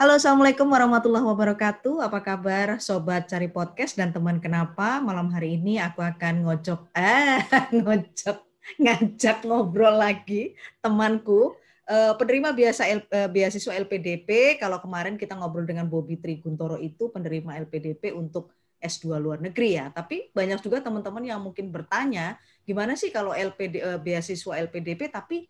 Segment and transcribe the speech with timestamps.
[0.00, 2.00] Halo, Assalamualaikum warahmatullahi wabarakatuh.
[2.00, 4.96] Apa kabar Sobat Cari Podcast dan teman kenapa?
[4.96, 7.44] Malam hari ini aku akan ngocok, eh,
[7.84, 8.38] ngocok,
[8.80, 11.52] ngajak ngobrol lagi temanku,
[11.84, 14.56] eh, penerima biasa eh, beasiswa LPDP.
[14.56, 19.92] Kalau kemarin kita ngobrol dengan Bobby Triguntoro itu penerima LPDP untuk S2 luar negeri ya.
[19.92, 25.44] Tapi banyak juga teman-teman yang mungkin bertanya, gimana sih kalau LPD, eh, beasiswa LPDP tapi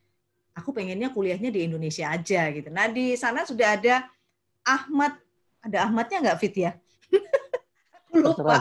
[0.58, 2.66] aku pengennya kuliahnya di Indonesia aja gitu.
[2.66, 4.10] Nah, di sana sudah ada
[4.64, 5.16] Ahmad
[5.60, 6.72] ada Ahmadnya nggak Fit ya?
[8.14, 8.58] lupa.
[8.58, 8.60] Terserah,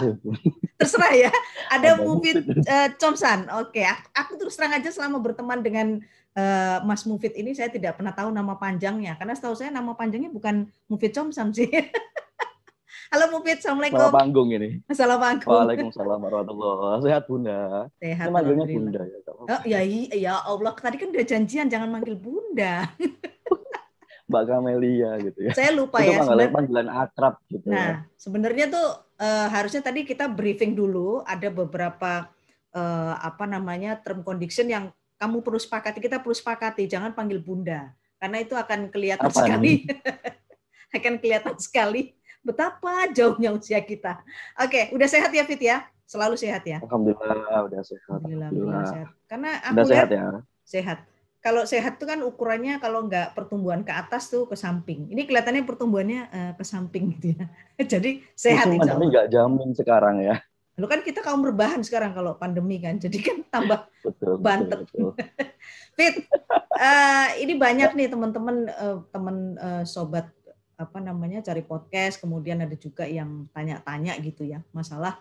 [0.77, 1.31] Terserah ya.
[1.73, 3.49] Ada, Mufid uh, Comsan.
[3.61, 5.99] Oke, aku, aku terus terang aja selama berteman dengan
[6.37, 10.29] uh, Mas Mufid ini saya tidak pernah tahu nama panjangnya karena setahu saya nama panjangnya
[10.29, 11.69] bukan Mufid Comsan sih.
[13.09, 14.05] Halo Mufid, Assalamualaikum.
[14.05, 14.69] Salah panggung ini.
[14.93, 15.49] Salah panggung.
[15.49, 17.89] Waalaikumsalam warahmatullahi Sehat Bunda.
[17.97, 18.25] Sehat.
[18.29, 19.17] Ini manggilnya Bunda ya.
[19.33, 19.79] Oh, ya,
[20.13, 22.85] ya Allah, tadi kan udah janjian jangan manggil Bunda.
[24.29, 25.53] Mbak Kamelia gitu ya.
[25.57, 26.21] Saya lupa itu ya.
[26.21, 27.65] Panggilan, panggilan akrab gitu.
[27.67, 27.73] Ya.
[27.73, 27.95] Nah, ya.
[28.13, 32.29] sebenarnya tuh uh, harusnya tadi kita briefing dulu ada beberapa
[32.77, 37.91] uh, apa namanya term condition yang kamu perlu sepakati, kita perlu sepakati, jangan panggil bunda
[38.21, 39.83] karena itu akan kelihatan apa sekali.
[40.95, 42.13] akan kelihatan sekali
[42.45, 44.21] betapa jauhnya usia kita.
[44.61, 45.85] Oke, udah sehat ya Fit ya?
[46.05, 46.81] Selalu sehat ya?
[46.81, 48.05] Alhamdulillah udah sehat.
[48.09, 49.07] Alhamdulillah, Alhamdulillah sehat.
[49.29, 50.23] Karena aku udah sehat ya.
[50.65, 51.08] Sehat
[51.39, 55.07] kalau sehat tuh kan ukurannya kalau nggak pertumbuhan ke atas tuh ke samping.
[55.07, 57.45] Ini kelihatannya pertumbuhannya uh, ke samping gitu ya.
[57.97, 60.35] Jadi sehat Itu Tapi nggak jamin sekarang ya.
[60.79, 64.87] Lalu kan kita kaum berbahan sekarang kalau pandemi kan, jadi kan tambah betul, bantet.
[64.87, 65.27] Betul, betul.
[65.99, 66.23] Fit,
[66.79, 70.31] uh, ini banyak nih teman-teman uh, teman uh, sobat
[70.79, 75.19] apa namanya cari podcast, kemudian ada juga yang tanya-tanya gitu ya masalah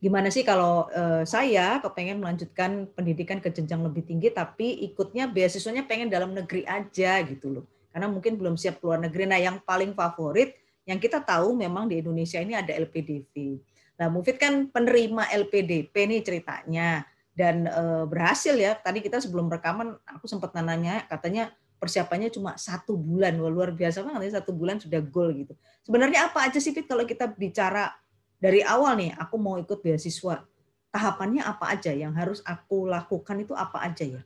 [0.00, 5.84] gimana sih kalau uh, saya kepengen melanjutkan pendidikan ke jenjang lebih tinggi tapi ikutnya beasiswanya
[5.84, 7.64] pengen dalam negeri aja gitu loh.
[7.90, 9.26] Karena mungkin belum siap keluar negeri.
[9.26, 10.54] Nah yang paling favorit
[10.86, 13.60] yang kita tahu memang di Indonesia ini ada LPDP
[14.00, 17.04] nah Mufid kan penerima LPDP nih ceritanya.
[17.36, 18.72] Dan uh, berhasil ya.
[18.76, 23.36] Tadi kita sebelum rekaman aku sempat nanya katanya persiapannya cuma satu bulan.
[23.36, 25.52] Luar biasa banget satu bulan sudah goal gitu.
[25.84, 27.92] Sebenarnya apa aja sih Fit kalau kita bicara
[28.40, 30.40] dari awal nih aku mau ikut beasiswa,
[30.88, 34.22] tahapannya apa aja yang harus aku lakukan itu apa aja ya?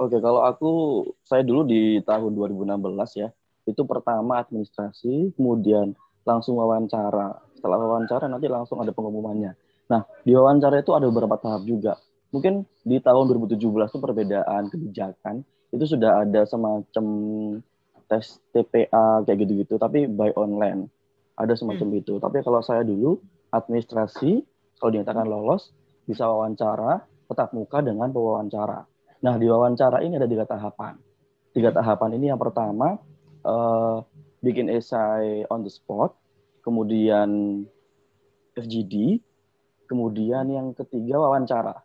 [0.00, 0.70] Oke, kalau aku
[1.22, 3.28] saya dulu di tahun 2016 ya,
[3.68, 5.94] itu pertama administrasi, kemudian
[6.24, 7.38] langsung wawancara.
[7.54, 9.54] Setelah wawancara nanti langsung ada pengumumannya.
[9.86, 12.00] Nah, di wawancara itu ada beberapa tahap juga.
[12.34, 17.04] Mungkin di tahun 2017 itu perbedaan kebijakan, itu sudah ada semacam
[18.10, 20.90] tes TPA kayak gitu-gitu, tapi by online
[21.34, 22.00] ada semacam hmm.
[22.00, 22.14] itu.
[22.22, 23.18] Tapi kalau saya dulu
[23.50, 24.42] administrasi,
[24.78, 25.74] kalau dinyatakan lolos,
[26.06, 28.84] bisa wawancara tetap muka dengan pewawancara.
[29.24, 30.94] Nah di wawancara ini ada tiga tahapan.
[31.54, 32.98] Tiga tahapan ini yang pertama
[33.46, 34.04] uh,
[34.44, 36.12] bikin esai on the spot,
[36.60, 37.62] kemudian
[38.54, 39.22] FGD,
[39.88, 41.80] kemudian yang ketiga wawancara.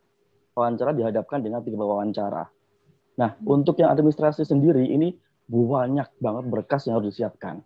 [0.54, 2.44] Wawancara dihadapkan dengan tiga wawancara.
[3.16, 3.48] Nah, hmm.
[3.48, 5.16] untuk yang administrasi sendiri ini
[5.50, 7.64] banyak banget berkas yang harus disiapkan.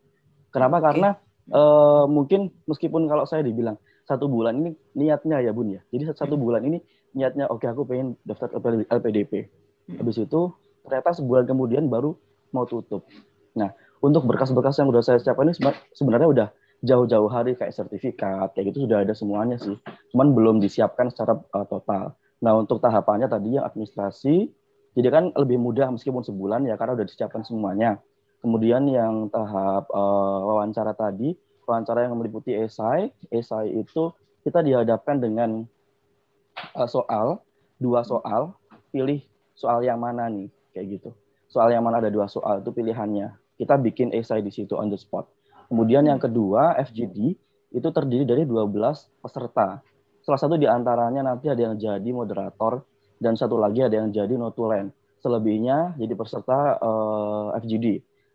[0.54, 0.80] Kenapa?
[0.80, 0.86] Okay.
[0.88, 1.10] Karena
[1.52, 5.82] uh, mungkin meskipun kalau saya dibilang satu bulan ini niatnya ya bun ya.
[5.92, 6.44] Jadi satu hmm.
[6.44, 6.80] bulan ini
[7.16, 8.50] niatnya oke okay, aku pengen daftar
[8.90, 9.48] LPDP
[9.90, 10.02] hmm.
[10.02, 10.52] habis itu
[10.84, 12.16] ternyata sebulan kemudian baru
[12.52, 13.08] mau tutup.
[13.56, 13.72] Nah
[14.04, 15.56] untuk berkas-berkas yang udah saya siapkan ini
[15.96, 16.48] sebenarnya udah
[16.84, 19.80] jauh-jauh hari kayak sertifikat kayak gitu sudah ada semuanya sih.
[20.12, 22.20] Cuman belum disiapkan secara uh, total.
[22.44, 24.52] Nah untuk tahapannya tadi yang administrasi
[24.94, 27.98] jadi kan lebih mudah meskipun sebulan ya karena udah disiapkan semuanya
[28.44, 31.32] Kemudian yang tahap uh, wawancara tadi,
[31.64, 33.08] wawancara yang meliputi esai.
[33.32, 34.12] Esai itu
[34.44, 35.64] kita dihadapkan dengan
[36.76, 37.40] uh, soal,
[37.80, 38.52] dua soal,
[38.92, 39.24] pilih
[39.56, 41.10] soal yang mana nih, kayak gitu.
[41.48, 43.32] Soal yang mana ada dua soal itu pilihannya.
[43.56, 45.24] Kita bikin esai di situ on the spot.
[45.72, 47.40] Kemudian yang kedua, FGD,
[47.72, 49.80] itu terdiri dari 12 peserta.
[50.20, 52.84] Salah satu di antaranya nanti ada yang jadi moderator
[53.24, 54.92] dan satu lagi ada yang jadi notulen.
[55.24, 57.88] Selebihnya jadi peserta uh, eh, FGD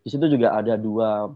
[0.03, 1.29] di situ juga ada dua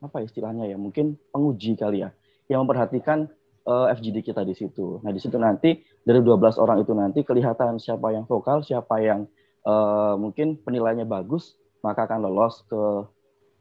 [0.00, 2.10] apa istilahnya ya mungkin penguji kali ya
[2.50, 3.28] yang memperhatikan
[3.68, 4.98] uh, eh, FGD kita di situ.
[5.04, 9.30] Nah di situ nanti dari 12 orang itu nanti kelihatan siapa yang vokal, siapa yang
[9.62, 12.82] uh, mungkin penilaiannya bagus, maka akan lolos ke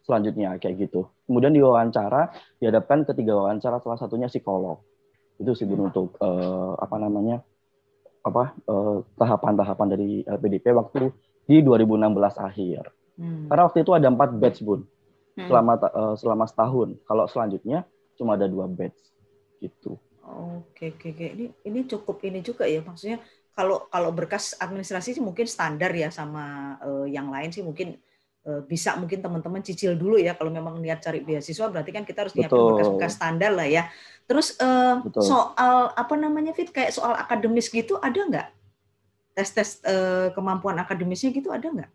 [0.07, 1.05] selanjutnya kayak gitu.
[1.29, 4.81] Kemudian di wawancara dihadapkan ketiga wawancara salah satunya psikolog.
[5.37, 7.45] Itu sih Bun untuk uh, apa namanya
[8.19, 8.51] apa
[9.15, 11.13] tahapan-tahapan uh, dari LPDP waktu
[11.47, 12.98] di 2016 akhir.
[13.19, 13.51] Hmm.
[13.51, 14.87] Karena waktu itu ada empat batch bun
[15.35, 15.47] hmm.
[15.51, 16.95] selama uh, selama setahun.
[17.03, 17.83] Kalau selanjutnya
[18.15, 18.99] cuma ada dua batch
[19.59, 19.99] gitu.
[20.23, 21.25] Oke oke oke.
[21.35, 23.19] Ini ini cukup ini juga ya maksudnya
[23.51, 27.99] kalau kalau berkas administrasi sih mungkin standar ya sama uh, yang lain sih mungkin
[28.39, 32.23] Eh, bisa mungkin teman-teman cicil dulu ya kalau memang niat cari beasiswa berarti kan kita
[32.23, 33.91] harus nyiapin bekas-bekas standar lah ya.
[34.25, 38.47] Terus uh, soal apa namanya Fit kayak soal akademis gitu ada nggak?
[39.35, 41.91] Tes-tes uh, kemampuan akademisnya gitu ada nggak?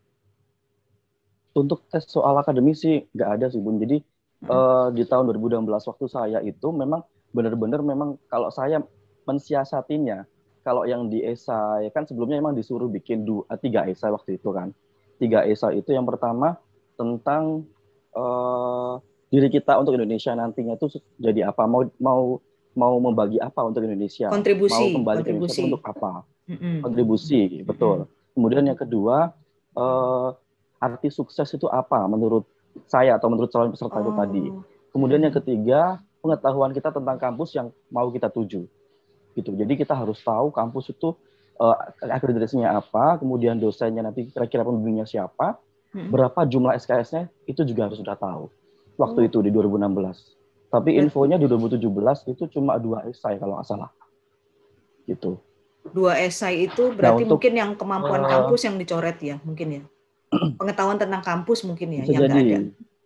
[1.54, 3.78] Untuk tes soal akademis sih nggak ada sih Bun.
[3.78, 4.50] Jadi hmm.
[4.50, 8.82] uh, di tahun 2016 waktu saya itu memang benar-benar memang kalau saya
[9.26, 10.26] mensiasatinya
[10.66, 14.70] kalau yang di esai kan sebelumnya memang disuruh bikin dua tiga esai waktu itu kan
[15.18, 16.58] tiga ESA itu yang pertama
[16.94, 17.66] tentang
[18.14, 18.98] uh,
[19.30, 22.38] diri kita untuk Indonesia nantinya itu jadi apa mau mau
[22.74, 25.58] mau membagi apa untuk Indonesia kontribusi mau kembali kontribusi.
[25.58, 26.10] ke untuk apa
[26.50, 26.76] mm-hmm.
[26.82, 28.32] kontribusi betul mm-hmm.
[28.34, 29.34] kemudian yang kedua
[29.78, 30.28] uh,
[30.84, 32.44] arti sukses itu apa menurut
[32.84, 34.02] saya atau menurut calon peserta oh.
[34.04, 34.44] itu tadi
[34.92, 35.80] kemudian yang ketiga
[36.20, 38.68] pengetahuan kita tentang kampus yang mau kita tuju
[39.34, 41.16] gitu jadi kita harus tahu kampus itu
[41.58, 45.58] uh, akreditasinya apa, kemudian dosennya nanti kira-kira pembimbingnya siapa,
[45.94, 46.10] hmm.
[46.10, 48.50] berapa jumlah SKS-nya itu juga harus sudah tahu.
[48.98, 49.28] Waktu hmm.
[49.30, 50.74] itu di 2016.
[50.74, 53.90] Tapi infonya di 2017 itu cuma dua esai kalau nggak salah.
[55.06, 55.38] Gitu.
[55.86, 59.68] Dua esai itu berarti nah, untuk, mungkin yang kemampuan uh, kampus yang dicoret ya, mungkin
[59.70, 59.82] ya.
[60.60, 62.58] Pengetahuan tentang kampus mungkin ya bisa yang jadi, ada.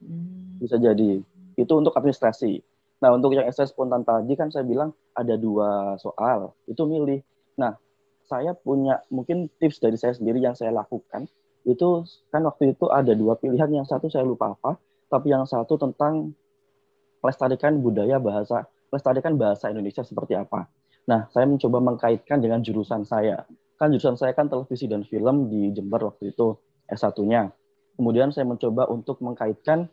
[0.05, 0.59] Hmm.
[0.61, 1.11] Bisa jadi.
[1.59, 2.63] Itu untuk administrasi.
[2.99, 6.55] Nah, untuk yang esai spontan tadi kan saya bilang ada dua soal.
[6.67, 7.23] Itu milih.
[7.59, 7.79] Nah,
[8.29, 11.25] saya punya mungkin tips dari saya sendiri yang saya lakukan
[11.65, 14.77] itu kan waktu itu ada dua pilihan yang satu saya lupa apa
[15.09, 16.37] tapi yang satu tentang
[17.25, 20.69] melestarikan budaya bahasa melestarikan bahasa Indonesia seperti apa
[21.09, 23.49] nah saya mencoba mengkaitkan dengan jurusan saya
[23.81, 26.57] kan jurusan saya kan televisi dan film di Jember waktu itu
[26.89, 27.53] S1-nya
[27.95, 29.87] kemudian saya mencoba untuk mengkaitkan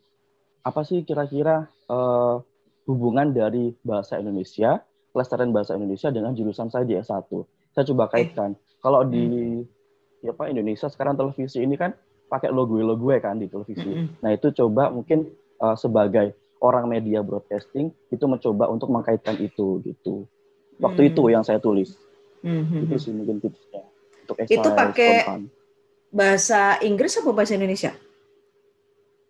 [0.65, 2.42] apa sih kira-kira uh,
[2.89, 4.81] hubungan dari bahasa Indonesia
[5.13, 7.30] pelestarian bahasa Indonesia dengan jurusan saya di S1
[7.75, 8.56] saya coba kaitkan.
[8.80, 10.24] Kalau di hmm.
[10.24, 11.92] ya apa Indonesia sekarang televisi ini kan
[12.31, 13.83] pakai logo-logo kan di televisi.
[13.83, 14.15] Hmm.
[14.24, 15.27] Nah, itu coba mungkin
[15.59, 16.31] uh, sebagai
[16.63, 20.24] orang media broadcasting itu mencoba untuk mengkaitkan itu gitu.
[20.80, 21.09] Waktu hmm.
[21.12, 22.00] itu yang saya tulis.
[22.39, 22.88] Hmm.
[22.88, 23.83] Itu sih mungkin tipsnya.
[24.24, 25.42] Untuk itu pakai spontan.
[26.15, 27.91] Bahasa Inggris atau bahasa Indonesia?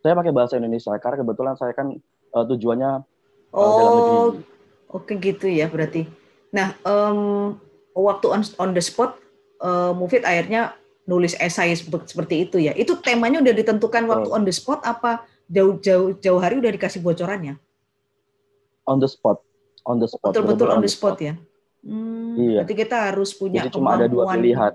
[0.06, 1.98] Saya pakai bahasa Indonesia karena kebetulan saya kan
[2.30, 3.02] uh, tujuannya
[3.50, 4.46] uh, oh, dalam negeri.
[4.94, 6.06] Oke gitu ya berarti.
[6.54, 7.58] Nah, um,
[7.98, 9.18] waktu on, on the spot
[9.66, 10.78] uh, Mufid akhirnya
[11.10, 12.78] nulis esai seperti itu ya.
[12.78, 17.58] Itu temanya udah ditentukan waktu on the spot apa jauh-jauh jauh hari udah dikasih bocorannya?
[18.86, 19.42] On the spot.
[19.90, 20.38] On the spot.
[20.38, 21.34] Betul-betul on, the spot, spot ya.
[21.82, 22.62] Hmm, iya.
[22.62, 23.98] Berarti kita harus punya Jadi kemampuan.
[23.98, 24.74] Cuma ada dua pilihan.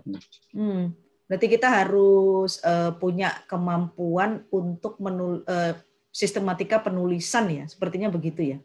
[0.55, 0.85] Hmm,
[1.31, 5.79] berarti kita harus uh, punya kemampuan untuk menul uh,
[6.11, 7.65] sistematika penulisan ya.
[7.71, 8.59] Sepertinya begitu ya.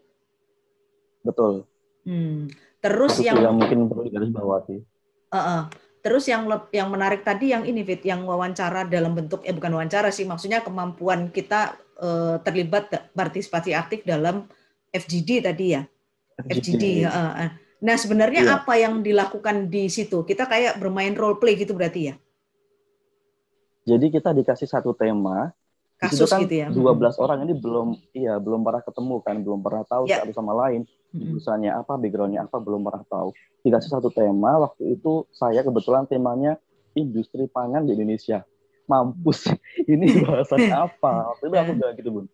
[1.22, 1.62] Betul.
[2.02, 2.50] Hmm.
[2.82, 4.76] Terus Itu yang, yang mungkin perlu digarisbawahi.
[5.30, 5.62] Uh -uh.
[6.02, 10.10] Terus yang yang menarik tadi yang ini Fit, yang wawancara dalam bentuk eh bukan wawancara
[10.10, 14.46] sih, maksudnya kemampuan kita uh, terlibat partisipasi aktif dalam
[14.90, 15.82] FGD tadi ya.
[16.42, 16.58] FGD.
[16.58, 16.84] FGD.
[17.06, 17.50] Uh, uh.
[17.82, 18.54] Nah, sebenarnya iya.
[18.58, 20.26] apa yang dilakukan di situ?
[20.26, 22.14] Kita kayak bermain role play gitu berarti ya?
[23.86, 25.54] Jadi kita dikasih satu tema,
[25.96, 26.68] kasus kan gitu ya.
[26.68, 27.22] 12 hmm.
[27.22, 30.20] orang ini belum iya belum pernah ketemu kan, belum pernah tahu ya.
[30.20, 30.84] satu sama lain.
[31.16, 33.32] Jurusannya apa, backgroundnya apa belum pernah tahu.
[33.64, 36.60] Dikasih satu tema, waktu itu saya kebetulan temanya
[36.92, 38.44] industri pangan di Indonesia.
[38.90, 39.48] Mampus,
[39.92, 41.32] ini bahasan apa?
[41.32, 42.26] Waktu itu aku bilang gitu bun.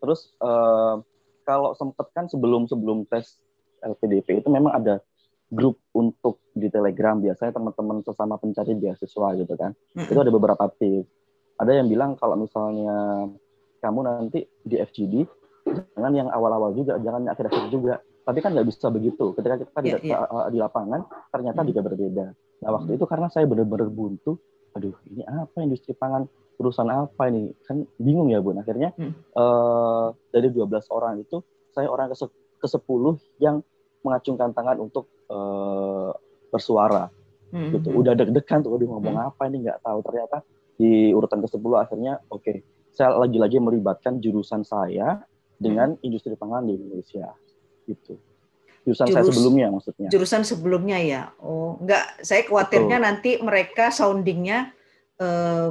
[0.00, 1.02] Terus uh,
[1.42, 3.36] kalau sempet kan sebelum sebelum tes
[3.82, 5.02] LPDP itu memang ada
[5.52, 9.76] grup untuk di Telegram biasanya teman-teman sesama pencari beasiswa gitu kan.
[9.92, 11.22] Itu ada beberapa tips
[11.62, 13.28] ada yang bilang kalau misalnya
[13.78, 15.14] kamu nanti di FGD
[15.94, 18.02] jangan yang awal-awal juga, jangan akhir-akhir juga.
[18.22, 19.34] Tapi kan nggak bisa begitu.
[19.34, 20.26] Ketika kita yeah, di, yeah.
[20.26, 20.50] Iya.
[20.54, 21.00] di lapangan,
[21.34, 21.68] ternyata hmm.
[21.74, 22.26] juga berbeda.
[22.62, 22.98] Nah waktu hmm.
[22.98, 24.38] itu karena saya benar-benar buntu,
[24.78, 26.26] aduh ini apa industri pangan,
[26.62, 27.50] urusan apa ini?
[27.66, 28.62] Kan bingung ya bun.
[28.62, 29.34] Akhirnya hmm.
[29.34, 31.42] uh, dari 12 orang itu,
[31.74, 32.26] saya orang ke,
[32.62, 32.82] ke 10
[33.42, 33.62] yang
[34.02, 36.12] mengacungkan tangan untuk uh,
[36.52, 37.08] bersuara.
[37.48, 37.72] Hmm.
[37.72, 37.88] Gitu.
[37.88, 38.00] Hmm.
[38.04, 39.28] Udah deg-degan tuh, aduh ngomong hmm.
[39.32, 39.98] apa ini nggak tahu.
[40.04, 40.44] Ternyata
[40.76, 42.56] di urutan ke-10 akhirnya oke okay,
[42.92, 45.22] saya lagi-lagi melibatkan jurusan saya
[45.56, 46.04] dengan hmm.
[46.04, 47.30] industri pangan di Indonesia
[47.86, 48.18] gitu
[48.82, 53.06] jurusan Jurus, saya sebelumnya maksudnya jurusan sebelumnya ya oh enggak saya khawatirnya Betul.
[53.06, 54.74] nanti mereka soundingnya
[55.22, 55.70] eh,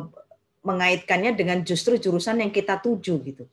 [0.64, 3.44] mengaitkannya dengan justru jurusan yang kita tuju gitu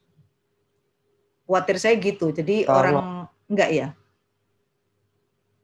[1.50, 2.96] khawatir saya gitu jadi kalau, orang
[3.50, 3.88] enggak ya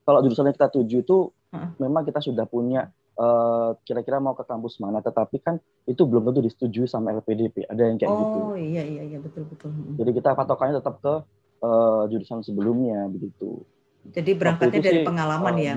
[0.05, 1.81] kalau jurusan yang kita tuju itu hmm.
[1.81, 6.43] memang kita sudah punya Eh, kira-kira mau ke kampus mana tetapi kan itu belum tentu
[6.43, 8.39] disetujui sama LPDP ada yang kayak oh, gitu.
[8.43, 9.71] Oh iya iya iya betul betul.
[9.71, 11.23] Jadi kita patokannya tetap ke
[11.63, 13.63] uh, jurusan sebelumnya begitu.
[14.11, 15.75] Jadi berangkatnya dari sih, pengalaman uh, ya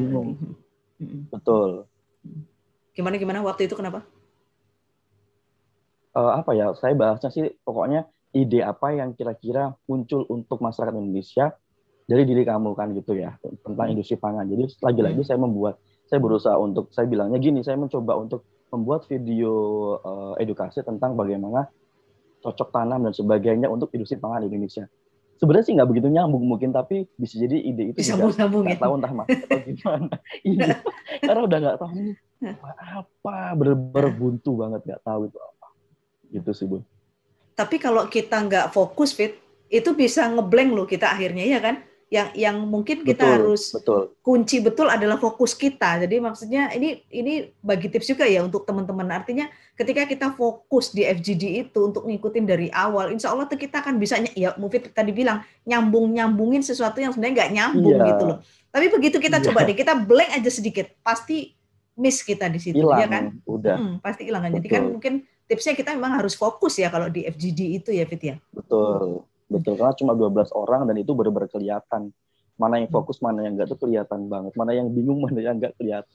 [1.30, 1.86] betul.
[2.98, 3.46] Gimana gimana?
[3.46, 4.02] Waktu itu kenapa?
[6.18, 6.74] Uh, apa ya?
[6.74, 11.54] Saya bahasnya sih pokoknya ide apa yang kira-kira muncul untuk masyarakat Indonesia
[12.08, 13.94] dari diri kamu kan gitu ya tentang hmm.
[14.00, 14.48] industri pangan.
[14.48, 15.28] Jadi lagi-lagi hmm.
[15.28, 15.76] saya membuat,
[16.08, 19.52] saya berusaha untuk saya bilangnya gini, saya mencoba untuk membuat video
[20.00, 21.68] uh, edukasi tentang bagaimana
[22.40, 24.88] cocok tanam dan sebagainya untuk industri pangan di Indonesia.
[25.38, 28.94] Sebenarnya sih nggak begitu nyambung mungkin tapi bisa jadi ide itu bisa nyambung ya tahu
[28.98, 30.16] entah mas atau gimana.
[30.50, 30.82] Iya.
[31.22, 32.14] Karena udah nggak tahu ini
[32.74, 35.68] apa bener-bener buntu banget nggak tahu itu apa.
[36.34, 36.82] Gitu sih bu.
[37.54, 39.38] Tapi kalau kita nggak fokus fit
[39.70, 44.02] itu bisa ngeblank loh kita akhirnya ya kan yang yang mungkin kita betul, harus betul.
[44.24, 46.00] kunci betul adalah fokus kita.
[46.00, 49.12] Jadi maksudnya ini ini bagi tips juga ya untuk teman-teman.
[49.12, 53.84] Artinya ketika kita fokus di FGD itu untuk ngikutin dari awal, insya Allah tuh kita
[53.84, 58.10] akan bisa ya Mufid tadi bilang nyambung nyambungin sesuatu yang sebenarnya nggak nyambung yeah.
[58.16, 58.38] gitu loh.
[58.72, 59.46] Tapi begitu kita yeah.
[59.52, 61.60] coba deh kita blank aja sedikit, pasti
[62.00, 63.24] miss kita di situ ilang, ya kan?
[63.44, 63.76] Udah.
[63.76, 64.52] Hmm, pasti hilang kan.
[64.56, 68.24] Jadi kan mungkin tipsnya kita memang harus fokus ya kalau di FGD itu ya Fit
[68.24, 68.36] ya.
[68.56, 69.28] Betul.
[69.48, 72.12] Betul, karena cuma 12 orang dan itu benar-benar kelihatan.
[72.60, 74.52] Mana yang fokus, mana yang enggak tuh kelihatan banget.
[74.60, 76.12] Mana yang bingung, mana yang enggak kelihatan.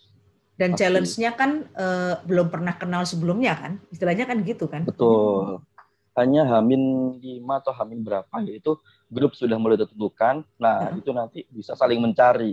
[0.53, 3.73] Dan challenge-nya kan uh, belum pernah kenal sebelumnya kan?
[3.89, 4.85] Istilahnya kan gitu kan?
[4.85, 5.65] Betul.
[6.13, 8.77] Hanya Hamin 5 atau Hamin berapa ya itu
[9.09, 10.45] grup sudah mulai ditentukan.
[10.61, 12.53] Nah, uh itu nanti bisa saling mencari.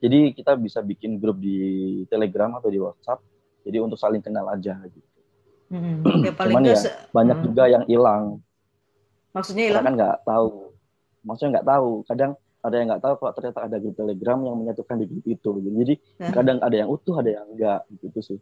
[0.00, 3.20] Jadi kita bisa bikin grup di Telegram atau di WhatsApp.
[3.68, 5.08] Jadi untuk saling kenal aja gitu.
[5.70, 6.76] Hmm, ya paling Cuman ya
[7.12, 7.46] banyak hmm.
[7.46, 8.42] juga yang hilang
[9.30, 9.84] Maksudnya hilang?
[9.86, 10.48] kan nggak tahu.
[11.22, 11.90] Maksudnya nggak tahu.
[12.06, 15.50] Kadang ada yang nggak tahu kalau ternyata ada grup Telegram yang menyatukan di grup itu.
[15.64, 16.32] Jadi nah.
[16.34, 18.38] kadang ada yang utuh, ada yang enggak gitu sih.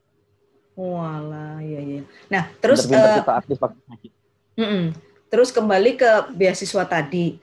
[0.79, 2.03] Walah, iya iya.
[2.31, 4.09] Nah, terus uh, kita aktif pakai
[4.55, 4.85] mm -mm.
[5.29, 7.37] Terus kembali ke beasiswa tadi.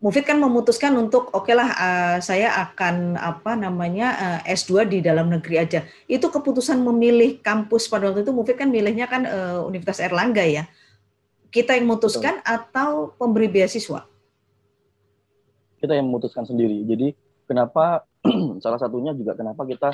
[0.00, 4.88] Mufid kan memutuskan untuk oke okay lah uh, saya akan apa namanya uh, eh, S2
[4.88, 5.84] di dalam negeri aja.
[6.08, 10.64] Itu keputusan memilih kampus pada waktu itu Mufid kan milihnya kan uh, Universitas Erlangga ya.
[11.50, 12.54] Kita yang memutuskan Betul.
[12.54, 14.06] atau pemberi beasiswa?
[15.82, 16.86] Kita yang memutuskan sendiri.
[16.86, 17.10] Jadi
[17.50, 18.06] kenapa
[18.64, 19.90] salah satunya juga kenapa kita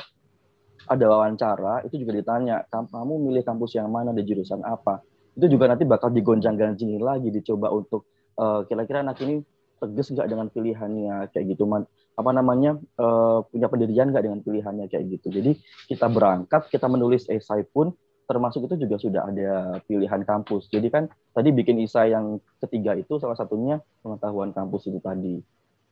[0.86, 5.02] ada wawancara itu juga ditanya kamu milih kampus yang mana di jurusan apa
[5.36, 8.08] itu juga nanti bakal digonjang-ganjingin lagi dicoba untuk
[8.38, 9.42] uh, kira-kira anak ini
[9.76, 11.84] tegas nggak dengan pilihannya kayak gitu man
[12.16, 15.52] apa namanya uh, punya pendirian nggak dengan pilihannya kayak gitu jadi
[15.92, 17.92] kita berangkat kita menulis esai pun
[18.26, 19.50] termasuk itu juga sudah ada
[19.86, 20.66] pilihan kampus.
[20.68, 25.38] Jadi kan tadi bikin ISA yang ketiga itu salah satunya pengetahuan kampus itu tadi.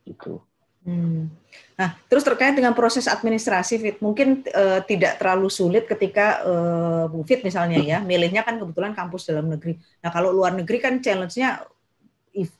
[0.05, 0.37] Gitu.
[0.85, 1.33] Hmm.
[1.81, 7.25] Nah, terus terkait dengan proses administrasi, Fit, mungkin uh, tidak terlalu sulit ketika uh, Bu
[7.25, 9.81] Fit misalnya ya, milihnya kan kebetulan kampus dalam negeri.
[10.05, 11.65] Nah, kalau luar negeri kan challenge-nya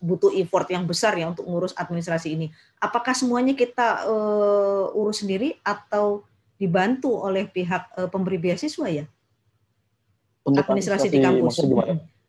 [0.02, 2.48] butuh effort yang besar ya untuk ngurus administrasi ini.
[2.82, 6.26] Apakah semuanya kita uh, urus sendiri atau
[6.58, 9.06] dibantu oleh pihak uh, pemberi beasiswa ya?
[10.46, 11.58] Untuk administrasi, di kampus.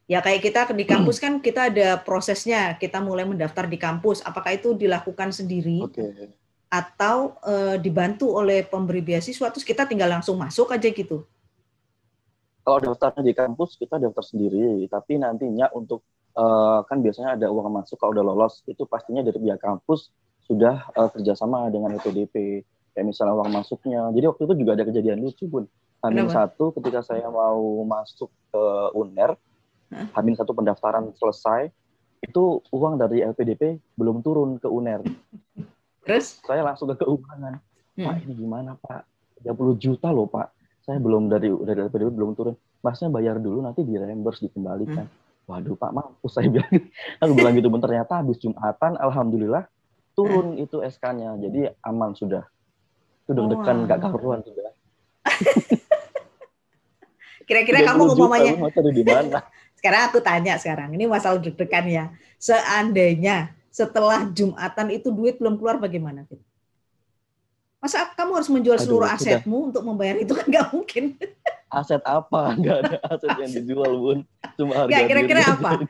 [0.06, 4.22] Ya kayak kita di kampus kan kita ada prosesnya, kita mulai mendaftar di kampus.
[4.22, 6.30] Apakah itu dilakukan sendiri okay.
[6.70, 11.26] atau e, dibantu oleh pemberi beasiswa terus kita tinggal langsung masuk aja gitu?
[12.62, 16.06] Kalau daftarnya di kampus kita daftar sendiri, tapi nantinya untuk
[16.38, 16.44] e,
[16.86, 20.14] kan biasanya ada uang masuk kalau udah lolos itu pastinya dari pihak kampus
[20.46, 22.62] sudah e, kerjasama dengan EPDP
[22.94, 24.06] kayak misalnya uang masuknya.
[24.14, 25.66] Jadi waktu itu juga ada kejadian lucu pun
[26.04, 28.62] Hamin satu ketika saya mau masuk ke
[28.94, 29.34] UNER?
[30.12, 31.70] Hamin satu pendaftaran selesai,
[32.24, 35.04] itu uang dari LPDP belum turun ke UNER.
[36.02, 36.42] Terus?
[36.42, 37.62] Saya langsung ke keuangan.
[37.96, 38.06] Hmm.
[38.06, 39.02] Pak ini gimana Pak?
[39.46, 40.54] 30 juta loh Pak.
[40.86, 42.54] Saya belum dari dari LPDP belum turun.
[42.82, 45.06] Masnya bayar dulu nanti di reimburse dikembalikan.
[45.06, 45.46] Hmm.
[45.46, 46.70] Waduh Pak mampus saya bilang.
[47.22, 49.66] Aku bilang gitu pun ternyata habis Jumatan alhamdulillah
[50.14, 50.64] turun hmm.
[50.66, 51.38] itu SK-nya.
[51.42, 52.42] Jadi aman sudah.
[53.26, 54.65] Itu deg-degan oh, gak karuan sudah.
[57.46, 58.54] Kira-kira kamu ngomongnya
[58.90, 59.38] di mana?
[59.78, 62.04] sekarang aku tanya sekarang, ini masalah deg-degan ya.
[62.42, 66.42] Seandainya setelah Jumatan itu duit belum keluar bagaimana, Fit?
[67.78, 69.68] Masa kamu harus menjual Aduh, seluruh asetmu sudah.
[69.70, 71.04] untuk membayar itu kan nggak mungkin.
[71.76, 72.54] Aset apa?
[72.56, 74.18] Nggak ada aset yang dijual, Bun.
[74.54, 75.82] Cuma harga ya, kira-kira apa?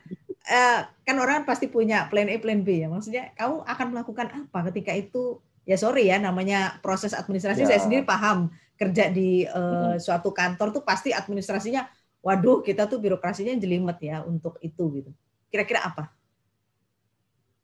[0.48, 2.88] Uh, kan orang pasti punya plan A, plan B ya.
[2.88, 5.36] Maksudnya kamu akan melakukan apa ketika itu?
[5.68, 7.68] Ya sorry ya, namanya proses administrasi ya.
[7.68, 11.88] saya sendiri paham kerja di uh, suatu kantor tuh pasti administrasinya,
[12.20, 15.10] waduh kita tuh birokrasinya jelimet ya untuk itu gitu.
[15.48, 16.12] Kira-kira apa?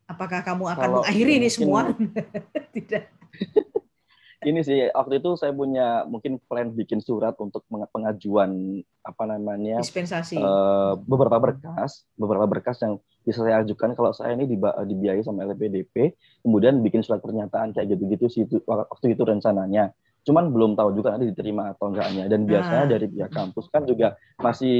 [0.09, 1.92] Apakah kamu akan Kalau mengakhiri ini semua?
[2.76, 3.04] Tidak.
[4.42, 10.38] ini sih waktu itu saya punya mungkin plan bikin surat untuk pengajuan apa namanya dispensasi
[10.38, 16.19] uh, beberapa berkas beberapa berkas yang bisa saya ajukan kalau saya ini dibiayai sama LPDP
[16.42, 21.31] kemudian bikin surat pernyataan kayak gitu-gitu sih waktu itu rencananya Cuman belum tahu juga nanti
[21.35, 22.31] diterima atau enggaknya.
[22.31, 22.93] Dan biasanya nah.
[22.95, 24.79] dari pihak kampus kan juga masih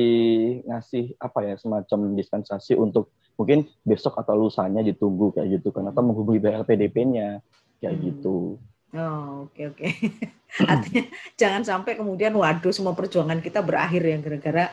[0.67, 6.05] ngasih apa ya semacam dispensasi untuk mungkin besok atau lusanya ditunggu kayak gitu kan atau
[6.05, 7.43] menghubungi BLPDP-nya
[7.83, 8.05] kayak hmm.
[8.07, 8.61] gitu.
[8.93, 9.79] Oh, oke okay, oke.
[9.81, 9.93] Okay.
[10.73, 11.05] Artinya
[11.41, 14.67] jangan sampai kemudian waduh semua perjuangan kita berakhir ya gara-gara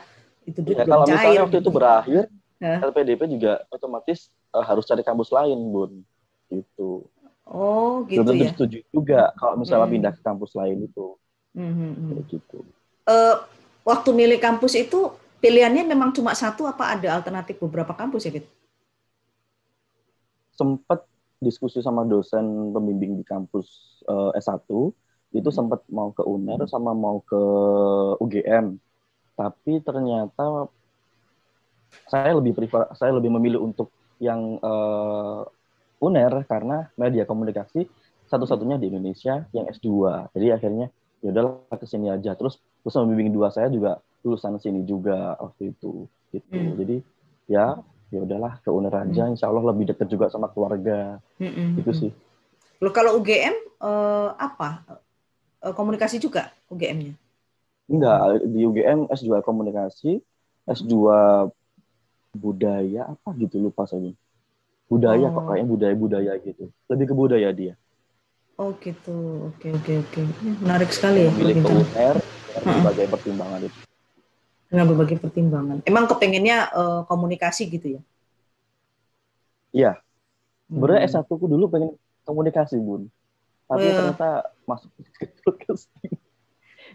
[0.44, 1.14] itu ya, kalau cair.
[1.16, 2.22] misalnya waktu itu berakhir,
[2.60, 2.78] huh?
[2.90, 5.92] LPDP juga otomatis uh, harus cari kampus lain, Bun.
[6.48, 7.06] Gitu.
[7.50, 8.54] Oh, gitu Belum ya.
[8.54, 9.94] setuju juga kalau misalnya hmm.
[9.98, 11.06] pindah ke kampus lain itu.
[11.50, 11.74] Hmm.
[11.74, 12.18] hmm, hmm.
[12.30, 12.58] gitu.
[13.10, 13.42] Uh,
[13.82, 15.10] waktu milih kampus itu
[15.42, 18.46] pilihannya memang cuma satu apa ada alternatif beberapa kampus ya, Fit?
[20.54, 21.02] Sempat
[21.42, 24.70] diskusi sama dosen pembimbing di kampus uh, S1
[25.34, 25.56] itu hmm.
[25.58, 27.42] sempat mau ke UNER sama mau ke
[28.22, 28.78] UGM.
[29.34, 30.70] Tapi ternyata
[32.06, 33.90] saya lebih prefer, saya lebih memilih untuk
[34.22, 35.42] yang uh,
[36.00, 37.86] UNER karena media komunikasi
[38.26, 39.88] satu-satunya di Indonesia yang S2.
[40.32, 40.86] Jadi akhirnya
[41.20, 42.32] ya udahlah ke sini aja.
[42.34, 46.56] Terus terus pembimbing dua saya juga lulusan sini juga waktu itu gitu.
[46.56, 46.76] Hmm.
[46.80, 46.96] Jadi
[47.50, 47.78] ya
[48.10, 49.32] ya udahlah ke UNER aja hmm.
[49.38, 51.46] insya Allah lebih dekat juga sama keluarga hmm.
[51.50, 52.00] hmm itu hmm.
[52.02, 52.12] sih
[52.80, 54.82] Loh, kalau UGM eh, apa
[55.62, 57.14] eh, komunikasi juga UGM-nya
[57.90, 58.18] enggak
[58.50, 60.18] di UGM S2 komunikasi
[60.66, 60.94] S2
[62.34, 64.14] budaya apa gitu lupa saya
[64.90, 65.32] budaya oh.
[65.32, 67.74] kok kayaknya budaya budaya gitu lebih ke budaya dia
[68.58, 70.20] oh gitu oke oke oke
[70.60, 72.16] menarik sekali ya milik ke UNER
[72.58, 73.80] sebagai pertimbangan itu
[74.70, 75.82] dengan berbagai pertimbangan.
[75.82, 78.02] Emang kepengennya uh, komunikasi gitu ya?
[79.74, 79.92] Iya.
[80.70, 81.14] Sebenarnya hmm.
[81.18, 81.90] S1 ku dulu pengen
[82.22, 83.10] komunikasi, Bun.
[83.66, 84.90] Tapi oh, ternyata masuk
[85.42, 86.14] broadcasting.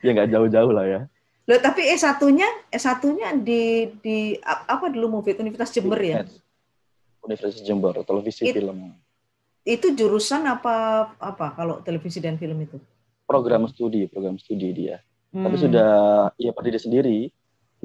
[0.04, 1.02] ya nggak jauh-jauh lah ya.
[1.46, 6.24] Loh, tapi S1-nya S1-nya di di apa dulu Mufid Universitas Jember ya?
[7.26, 8.94] Universitas Jember, televisi It, film.
[9.66, 12.78] Itu jurusan apa apa kalau televisi dan film itu?
[13.26, 15.02] Program studi, program studi dia.
[15.34, 15.50] Hmm.
[15.50, 15.92] Tapi sudah
[16.38, 17.20] ya berdiri sendiri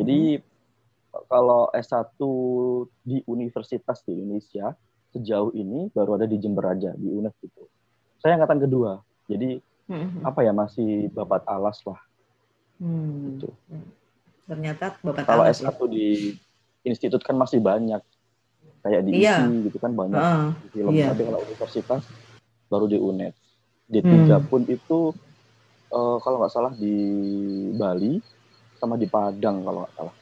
[0.01, 1.27] jadi hmm.
[1.29, 2.17] kalau S1
[3.05, 4.73] di universitas di Indonesia
[5.11, 7.69] sejauh ini baru ada di Jember aja di UNES gitu.
[8.23, 9.05] Saya angkatan kedua.
[9.27, 10.25] Jadi hmm.
[10.25, 12.01] apa ya masih babat alas lah.
[12.81, 13.37] Hmm.
[13.37, 13.49] Gitu.
[14.49, 15.61] Ternyata babat kalau alas.
[15.61, 15.87] Kalau S1 ya?
[15.93, 16.07] di
[16.87, 18.01] institut kan masih banyak.
[18.81, 19.45] Kayak di iya.
[19.45, 20.93] ISI gitu kan banyak uh, film.
[20.97, 21.13] Iya.
[21.13, 22.03] Tapi kalau universitas
[22.71, 23.35] baru di UNED.
[23.91, 24.47] D3 hmm.
[24.47, 25.11] pun itu
[25.91, 26.95] uh, kalau nggak salah di
[27.75, 28.23] Bali
[28.79, 30.15] sama di Padang kalau nggak salah.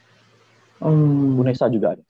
[0.81, 1.37] Hmm.
[1.37, 2.05] Unesa juga ada.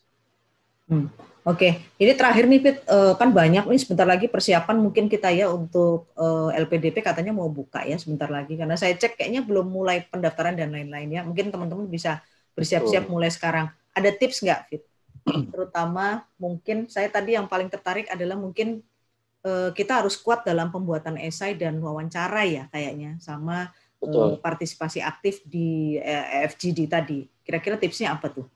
[0.88, 1.10] Hmm.
[1.48, 1.72] Oke, okay.
[1.96, 6.12] ini terakhir nih Fit, uh, kan banyak nih sebentar lagi persiapan mungkin kita ya untuk
[6.12, 10.04] uh, eh, LPDP katanya mau buka ya sebentar lagi karena saya cek kayaknya belum mulai
[10.12, 11.24] pendaftaran dan lain-lain ya.
[11.24, 12.20] Mungkin teman-teman bisa
[12.52, 13.72] bersiap-siap mulai sekarang.
[13.96, 14.82] Ada tips nggak Fit?
[15.52, 18.82] Terutama mungkin saya tadi yang paling tertarik adalah mungkin
[19.44, 24.38] uh, kita harus kuat dalam pembuatan esai dan wawancara ya kayaknya sama Betul.
[24.38, 27.26] Eh, partisipasi aktif di eh, FGD tadi.
[27.42, 28.46] Kira-kira tipsnya apa tuh?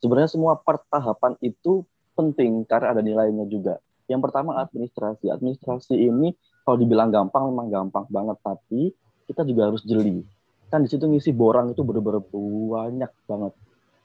[0.00, 1.84] Sebenarnya semua part tahapan itu
[2.16, 3.78] penting karena ada nilainya juga.
[4.08, 5.28] Yang pertama administrasi.
[5.28, 6.32] Administrasi ini
[6.64, 8.96] kalau dibilang gampang memang gampang banget, tapi
[9.28, 10.24] kita juga harus jeli.
[10.72, 13.52] Kan di situ ngisi borang itu benar-benar banyak banget.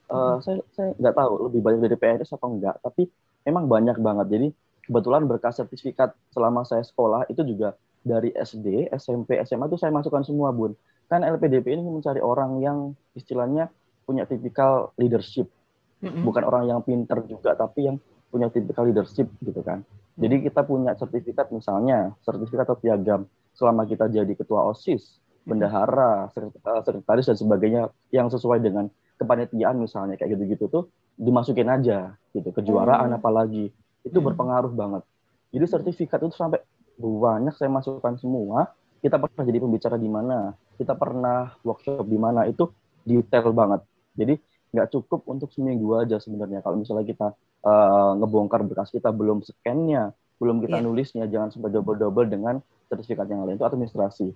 [0.08, 3.12] Uh, saya saya nggak tahu lebih banyak dari PNS atau enggak, tapi
[3.44, 4.28] memang banyak banget.
[4.32, 4.48] Jadi
[4.88, 7.76] kebetulan berkas sertifikat selama saya sekolah itu juga
[8.08, 10.74] dari SD, SMP, SMA itu saya masukkan semua, Bun.
[11.12, 13.68] Kan LPDP ini mencari orang yang istilahnya
[14.08, 15.52] punya tipikal leadership.
[16.00, 16.24] Mm-hmm.
[16.24, 18.00] Bukan orang yang pinter juga, tapi yang
[18.32, 19.84] punya tipikal leadership gitu kan.
[20.18, 26.52] Jadi kita punya sertifikat misalnya, sertifikat atau piagam selama kita jadi ketua OSIS, bendahara, eh,
[26.84, 27.82] sekretaris dan sebagainya
[28.14, 30.84] yang sesuai dengan kepanitiaan misalnya kayak gitu-gitu tuh
[31.18, 33.18] dimasukin aja gitu kejuaraan hmm.
[33.18, 33.74] apalagi
[34.06, 34.28] itu hmm.
[34.32, 35.04] berpengaruh banget.
[35.52, 36.62] Jadi sertifikat itu sampai
[36.98, 38.72] banyak saya masukkan semua.
[38.98, 42.70] Kita pernah jadi pembicara di mana, kita pernah workshop di mana itu
[43.06, 43.86] detail banget.
[44.18, 44.34] Jadi
[44.74, 46.66] nggak cukup untuk seminggu aja sebenarnya.
[46.66, 47.28] Kalau misalnya kita
[47.64, 50.86] uh, ngebongkar berkas kita belum scan-nya, belum kita yeah.
[50.86, 54.28] nulisnya, jangan sampai double-double dengan sertifikat yang lain itu administrasi.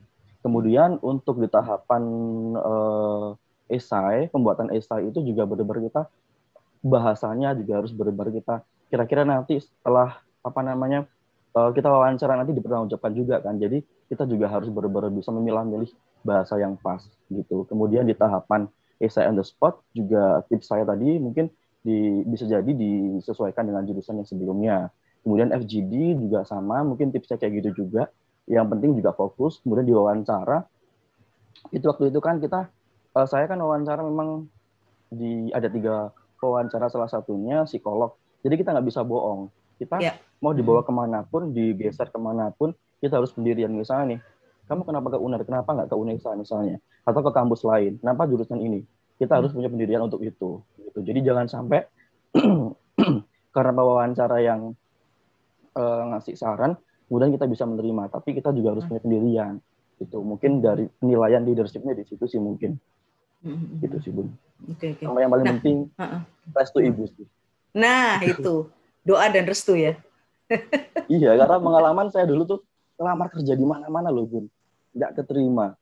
[0.42, 2.04] Kemudian untuk di tahapan
[2.58, 3.34] uh,
[3.72, 6.02] esai, pembuatan esai itu juga benar-benar kita
[6.82, 8.56] bahasanya juga harus benar-benar kita
[8.92, 11.08] kira-kira nanti setelah apa namanya
[11.56, 13.56] uh, kita wawancara nanti dipertanggungjawabkan juga kan.
[13.56, 13.80] Jadi
[14.12, 15.88] kita juga harus benar-benar bisa memilah-milih
[16.28, 17.00] bahasa yang pas
[17.32, 17.64] gitu.
[17.72, 18.68] Kemudian di tahapan
[19.00, 21.50] essay on the spot juga tips saya tadi mungkin
[21.82, 24.78] di, bisa jadi disesuaikan dengan jurusan yang sebelumnya.
[25.22, 28.10] Kemudian FGD juga sama, mungkin tipsnya kayak gitu juga.
[28.50, 30.66] Yang penting juga fokus, kemudian di wawancara.
[31.70, 32.74] Itu waktu itu kan kita,
[33.16, 34.48] uh, saya kan wawancara memang
[35.12, 38.16] di ada tiga wawancara salah satunya psikolog.
[38.42, 39.52] Jadi kita nggak bisa bohong.
[39.78, 40.90] Kita yeah mau dibawa hmm.
[40.90, 43.70] ke mana pun, digeser ke mana pun, kita harus pendirian.
[43.70, 44.20] Misalnya nih,
[44.72, 48.56] kamu kenapa ke UNER kenapa nggak ke UNESA misalnya atau ke kampus lain kenapa jurusan
[48.64, 48.88] ini
[49.20, 51.00] kita harus punya pendirian untuk itu gitu.
[51.04, 51.92] jadi jangan sampai
[53.56, 54.72] karena wawancara yang
[55.76, 56.80] uh, ngasih saran
[57.12, 59.60] kemudian kita bisa menerima tapi kita juga harus punya pendirian
[60.00, 62.80] itu mungkin dari penilaian leadershipnya di situ sih mungkin
[63.46, 63.82] mm-hmm.
[63.86, 64.28] gitu sih bun
[64.70, 65.06] okay, okay.
[65.06, 66.22] sama yang paling nah, penting uh-uh.
[66.56, 67.28] restu ibu sih
[67.72, 68.70] nah itu
[69.06, 69.98] doa dan restu ya
[71.12, 72.60] iya karena pengalaman saya dulu tuh
[73.00, 74.46] ngelamar kerja di mana-mana loh bun
[74.94, 75.74] nggak keterima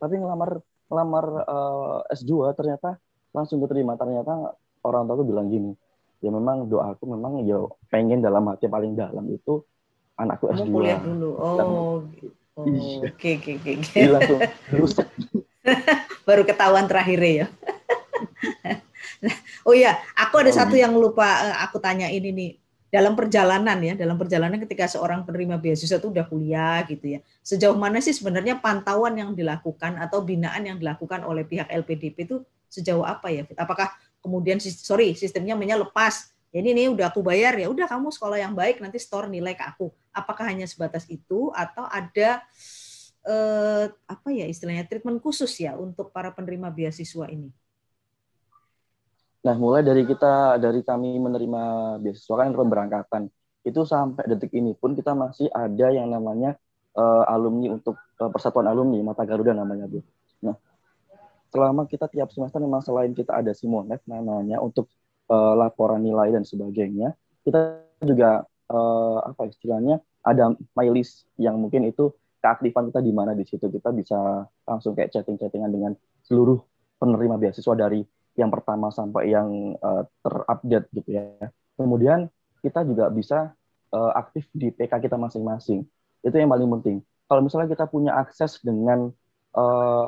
[0.00, 2.96] tapi ngelamar ngelamar uh, eh, S2 ternyata
[3.36, 5.76] langsung keterima ternyata orang tua tuh bilang gini
[6.24, 7.60] ya memang doaku memang ya
[7.92, 9.60] pengen dalam hati paling dalam itu
[10.16, 12.02] anakku S2 kuliah dulu oh
[12.58, 13.14] Oh, iya.
[13.14, 14.00] Oke oke oke.
[14.10, 14.40] langsung
[14.82, 15.06] rusak.
[16.28, 17.46] Baru ketahuan terakhir ya.
[19.68, 22.52] oh iya, aku ada satu yang lupa eh, aku tanya ini nih.
[22.88, 27.20] Dalam perjalanan ya, dalam perjalanan ketika seorang penerima beasiswa itu udah kuliah gitu ya.
[27.44, 32.44] Sejauh mana sih sebenarnya pantauan yang dilakukan atau binaan yang dilakukan oleh pihak LPDP itu
[32.68, 33.44] sejauh apa ya?
[33.60, 33.92] Apakah
[34.24, 38.80] kemudian sorry sistemnya lepas jadi ini udah aku bayar ya udah kamu sekolah yang baik
[38.80, 42.42] nanti store nilai ke aku apakah hanya sebatas itu atau ada
[43.28, 47.52] eh, apa ya istilahnya treatment khusus ya untuk para penerima beasiswa ini?
[49.44, 51.62] Nah mulai dari kita dari kami menerima
[52.00, 53.22] beasiswa kan pemberangkatan
[53.62, 56.56] itu sampai detik ini pun kita masih ada yang namanya
[56.96, 60.00] uh, alumni untuk uh, persatuan alumni mata Garuda namanya bu.
[60.42, 60.56] Nah
[61.52, 64.88] selama kita tiap semester memang selain kita ada Simonet namanya untuk
[65.28, 70.88] uh, laporan nilai dan sebagainya, kita juga uh, apa istilahnya ada my
[71.40, 72.12] yang mungkin itu
[72.48, 75.92] keaktifan kita di mana di situ kita bisa langsung kayak chatting-chattingan dengan
[76.24, 76.56] seluruh
[76.96, 78.00] penerima beasiswa dari
[78.40, 81.28] yang pertama sampai yang uh, terupdate gitu ya.
[81.76, 82.32] Kemudian
[82.64, 83.52] kita juga bisa
[83.92, 85.84] uh, aktif di PK kita masing-masing.
[86.24, 86.96] Itu yang paling penting.
[87.28, 89.12] Kalau misalnya kita punya akses dengan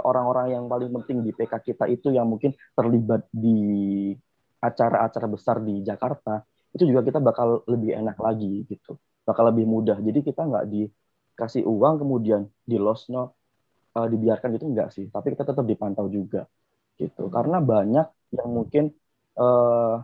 [0.06, 4.14] orang-orang uh, yang paling penting di PK kita itu yang mungkin terlibat di
[4.62, 8.94] acara-acara besar di Jakarta itu juga kita bakal lebih enak lagi gitu
[9.26, 10.66] bakal lebih mudah jadi kita nggak
[11.40, 13.32] dikasih uang kemudian di loss no
[13.96, 15.08] uh, dibiarkan gitu enggak sih.
[15.08, 16.44] Tapi kita tetap dipantau juga
[17.00, 17.32] gitu.
[17.32, 18.92] Karena banyak yang mungkin
[19.40, 19.94] eh,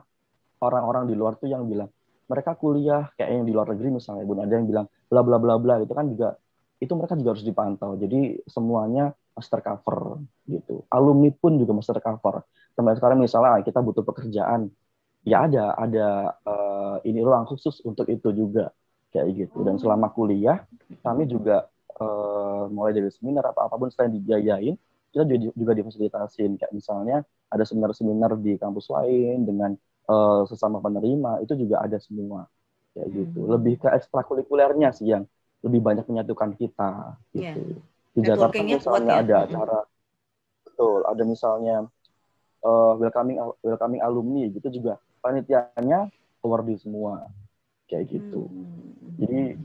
[0.64, 1.92] orang-orang di luar tuh yang bilang
[2.26, 4.40] mereka kuliah kayak yang di luar negeri misalnya bun.
[4.40, 5.74] Ada yang bilang bla bla bla bla.
[5.84, 6.34] Itu kan juga
[6.80, 7.90] itu mereka juga harus dipantau.
[8.00, 10.82] Jadi semuanya master cover gitu.
[10.88, 12.42] Alumni pun juga master cover.
[12.72, 14.72] Sampai sekarang misalnya kita butuh pekerjaan.
[15.26, 16.06] Ya ada ada
[16.46, 18.70] uh, ini ruang khusus untuk itu juga
[19.16, 20.60] kayak gitu dan selama kuliah
[21.00, 21.64] kami juga
[21.96, 24.76] uh, mulai dari seminar apa apa pun selain dibiayain
[25.08, 29.72] kita juga, juga difasilitasin kayak misalnya ada seminar-seminar di kampus lain dengan
[30.12, 32.44] uh, sesama penerima itu juga ada semua
[32.92, 33.50] kayak gitu hmm.
[33.56, 35.24] lebih ke ekstrakurikulernya sih yang
[35.64, 38.12] lebih banyak menyatukan kita gitu yeah.
[38.12, 39.22] di Jakarta misalnya ya.
[39.24, 39.80] ada acara
[40.68, 41.76] betul ada misalnya
[42.60, 46.12] uh, welcoming welcoming alumni gitu juga panitianya
[46.44, 47.26] awardee semua
[47.90, 48.46] kayak gitu.
[48.46, 48.85] Hmm.
[49.16, 49.56] Jadi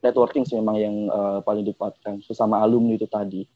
[0.00, 3.46] networking sih memang yang uh, paling dikuatkan sesama alumni itu tadi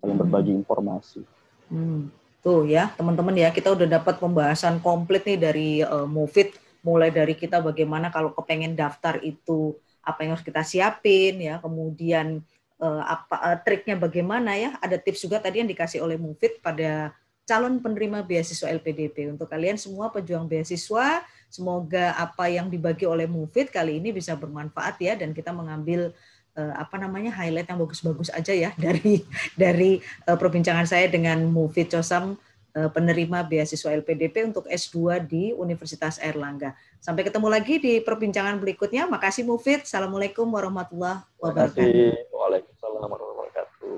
[0.00, 0.22] saling hmm.
[0.24, 1.22] berbagi informasi.
[1.68, 2.12] Hmm.
[2.44, 6.52] Tuh ya teman-teman ya kita udah dapat pembahasan komplit nih dari uh, Mufid
[6.84, 9.72] mulai dari kita bagaimana kalau kepengen daftar itu
[10.04, 12.44] apa yang harus kita siapin ya kemudian
[12.76, 17.16] uh, apa uh, triknya bagaimana ya ada tips juga tadi yang dikasih oleh Mufid pada
[17.44, 19.28] calon penerima beasiswa LPDP.
[19.36, 21.22] Untuk kalian semua pejuang beasiswa,
[21.54, 26.10] semoga apa yang dibagi oleh Mufid kali ini bisa bermanfaat ya dan kita mengambil
[26.58, 29.22] uh, apa namanya highlight yang bagus-bagus aja ya dari
[29.54, 32.34] dari uh, perbincangan saya dengan Mufid Cosam
[32.74, 36.74] uh, penerima beasiswa LPDP untuk S2 di Universitas Airlangga.
[36.98, 39.06] Sampai ketemu lagi di perbincangan berikutnya.
[39.06, 39.86] Makasih Mufid.
[39.86, 42.34] Assalamualaikum warahmatullahi wabarakatuh.
[42.34, 43.94] Waalaikumsalam warahmatullahi wabarakatuh.